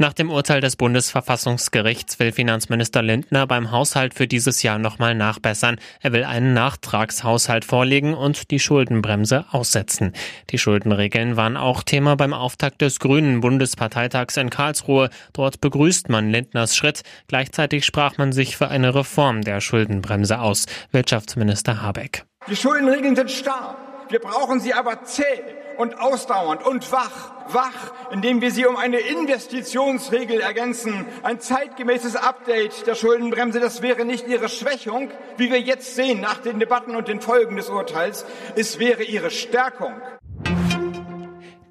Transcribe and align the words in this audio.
Nach 0.00 0.14
dem 0.14 0.30
Urteil 0.30 0.62
des 0.62 0.76
Bundesverfassungsgerichts 0.76 2.18
will 2.18 2.32
Finanzminister 2.32 3.02
Lindner 3.02 3.46
beim 3.46 3.70
Haushalt 3.70 4.14
für 4.14 4.26
dieses 4.26 4.62
Jahr 4.62 4.78
nochmal 4.78 5.14
nachbessern. 5.14 5.78
Er 6.00 6.14
will 6.14 6.24
einen 6.24 6.54
Nachtragshaushalt 6.54 7.66
vorlegen 7.66 8.14
und 8.14 8.50
die 8.50 8.60
Schuldenbremse 8.60 9.44
aussetzen. 9.50 10.14
Die 10.48 10.56
Schuldenregeln 10.56 11.36
waren 11.36 11.58
auch 11.58 11.82
Thema 11.82 12.16
beim 12.16 12.32
Auftakt 12.32 12.80
des 12.80 12.98
Grünen 12.98 13.42
Bundesparteitags 13.42 14.38
in 14.38 14.48
Karlsruhe. 14.48 15.10
Dort 15.34 15.60
begrüßt 15.60 16.08
man 16.08 16.30
Lindners 16.30 16.74
Schritt. 16.74 17.02
Gleichzeitig 17.28 17.84
sprach 17.84 18.16
man 18.16 18.32
sich 18.32 18.56
für 18.56 18.68
eine 18.68 18.94
Reform 18.94 19.42
der 19.42 19.60
Schuldenbremse 19.60 20.40
aus. 20.40 20.64
Wirtschaftsminister 20.92 21.82
Habeck. 21.82 22.24
Die 22.48 22.56
Schuldenregeln 22.56 23.16
sind 23.16 23.30
starr. 23.30 23.76
Wir 24.08 24.20
brauchen 24.20 24.60
sie 24.60 24.72
aber 24.72 25.04
zäh 25.04 25.42
und 25.80 25.98
ausdauernd 25.98 26.64
und 26.64 26.92
wach. 26.92 27.32
Wach, 27.48 27.92
indem 28.12 28.40
wir 28.40 28.52
sie 28.52 28.66
um 28.66 28.76
eine 28.76 28.98
Investitionsregel 28.98 30.40
ergänzen. 30.40 31.06
Ein 31.22 31.40
zeitgemäßes 31.40 32.14
Update 32.14 32.86
der 32.86 32.94
Schuldenbremse, 32.94 33.58
das 33.58 33.82
wäre 33.82 34.04
nicht 34.04 34.28
ihre 34.28 34.48
Schwächung, 34.48 35.10
wie 35.36 35.50
wir 35.50 35.60
jetzt 35.60 35.96
sehen 35.96 36.20
nach 36.20 36.38
den 36.38 36.60
Debatten 36.60 36.94
und 36.94 37.08
den 37.08 37.20
Folgen 37.20 37.56
des 37.56 37.68
Urteils. 37.68 38.24
Es 38.54 38.78
wäre 38.78 39.02
ihre 39.02 39.30
Stärkung. 39.30 39.94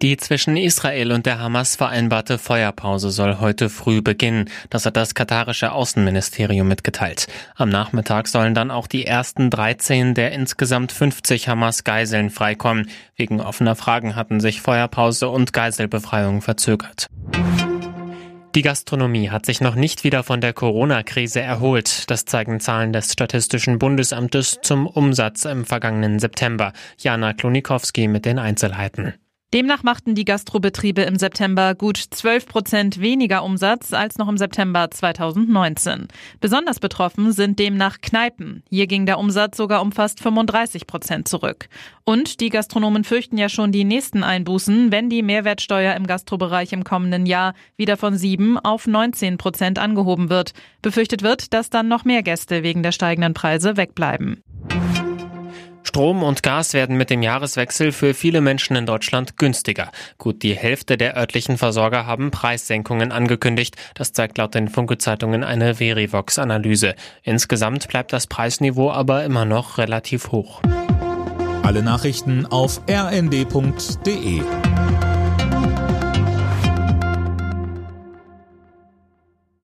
Die 0.00 0.16
zwischen 0.16 0.56
Israel 0.56 1.10
und 1.10 1.26
der 1.26 1.40
Hamas 1.40 1.74
vereinbarte 1.74 2.38
Feuerpause 2.38 3.10
soll 3.10 3.40
heute 3.40 3.68
früh 3.68 4.00
beginnen. 4.00 4.48
Das 4.70 4.86
hat 4.86 4.96
das 4.96 5.14
katarische 5.14 5.72
Außenministerium 5.72 6.68
mitgeteilt. 6.68 7.26
Am 7.56 7.68
Nachmittag 7.68 8.28
sollen 8.28 8.54
dann 8.54 8.70
auch 8.70 8.86
die 8.86 9.04
ersten 9.04 9.50
13 9.50 10.14
der 10.14 10.30
insgesamt 10.30 10.92
50 10.92 11.48
Hamas-Geiseln 11.48 12.30
freikommen. 12.30 12.88
Wegen 13.16 13.40
offener 13.40 13.74
Fragen 13.74 14.14
hatten 14.14 14.38
sich 14.38 14.60
Feuerpause 14.60 15.30
und 15.30 15.52
Geiselbefreiung 15.52 16.42
verzögert. 16.42 17.08
Die 18.54 18.62
Gastronomie 18.62 19.30
hat 19.30 19.46
sich 19.46 19.60
noch 19.60 19.74
nicht 19.74 20.04
wieder 20.04 20.22
von 20.22 20.40
der 20.40 20.52
Corona-Krise 20.52 21.40
erholt. 21.40 22.08
Das 22.08 22.24
zeigen 22.24 22.60
Zahlen 22.60 22.92
des 22.92 23.12
Statistischen 23.12 23.80
Bundesamtes 23.80 24.58
zum 24.62 24.86
Umsatz 24.86 25.44
im 25.44 25.64
vergangenen 25.64 26.20
September. 26.20 26.72
Jana 26.98 27.32
Klonikowski 27.34 28.06
mit 28.06 28.24
den 28.24 28.38
Einzelheiten. 28.38 29.14
Demnach 29.54 29.82
machten 29.82 30.14
die 30.14 30.26
Gastrobetriebe 30.26 31.00
im 31.00 31.16
September 31.16 31.74
gut 31.74 31.96
12 31.96 32.44
Prozent 32.44 33.00
weniger 33.00 33.42
Umsatz 33.42 33.94
als 33.94 34.18
noch 34.18 34.28
im 34.28 34.36
September 34.36 34.90
2019. 34.90 36.08
Besonders 36.38 36.80
betroffen 36.80 37.32
sind 37.32 37.58
demnach 37.58 38.02
Kneipen. 38.02 38.62
Hier 38.68 38.86
ging 38.86 39.06
der 39.06 39.18
Umsatz 39.18 39.56
sogar 39.56 39.80
um 39.80 39.90
fast 39.90 40.20
35 40.20 40.86
Prozent 40.86 41.28
zurück. 41.28 41.70
Und 42.04 42.40
die 42.40 42.50
Gastronomen 42.50 43.04
fürchten 43.04 43.38
ja 43.38 43.48
schon 43.48 43.72
die 43.72 43.84
nächsten 43.84 44.22
Einbußen, 44.22 44.92
wenn 44.92 45.08
die 45.08 45.22
Mehrwertsteuer 45.22 45.94
im 45.94 46.06
Gastrobereich 46.06 46.74
im 46.74 46.84
kommenden 46.84 47.24
Jahr 47.24 47.54
wieder 47.78 47.96
von 47.96 48.18
7 48.18 48.58
auf 48.58 48.86
19 48.86 49.38
Prozent 49.38 49.78
angehoben 49.78 50.28
wird. 50.28 50.52
Befürchtet 50.82 51.22
wird, 51.22 51.54
dass 51.54 51.70
dann 51.70 51.88
noch 51.88 52.04
mehr 52.04 52.22
Gäste 52.22 52.62
wegen 52.62 52.82
der 52.82 52.92
steigenden 52.92 53.32
Preise 53.32 53.78
wegbleiben. 53.78 54.42
Strom 55.88 56.22
und 56.22 56.42
Gas 56.42 56.74
werden 56.74 56.98
mit 56.98 57.08
dem 57.08 57.22
Jahreswechsel 57.22 57.92
für 57.92 58.12
viele 58.12 58.42
Menschen 58.42 58.76
in 58.76 58.84
Deutschland 58.84 59.38
günstiger. 59.38 59.90
Gut 60.18 60.42
die 60.42 60.54
Hälfte 60.54 60.98
der 60.98 61.16
örtlichen 61.16 61.56
Versorger 61.56 62.04
haben 62.04 62.30
Preissenkungen 62.30 63.10
angekündigt. 63.10 63.74
Das 63.94 64.12
zeigt 64.12 64.36
laut 64.36 64.54
den 64.54 64.68
Funke-Zeitungen 64.68 65.42
eine 65.42 65.76
Verivox-Analyse. 65.76 66.94
Insgesamt 67.22 67.88
bleibt 67.88 68.12
das 68.12 68.26
Preisniveau 68.26 68.90
aber 68.90 69.24
immer 69.24 69.46
noch 69.46 69.78
relativ 69.78 70.30
hoch. 70.30 70.60
Alle 71.62 71.82
Nachrichten 71.82 72.44
auf 72.44 72.82
rnd.de 72.86 74.42